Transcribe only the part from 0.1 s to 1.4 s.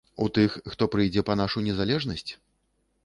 У тых, хто прыйдзе па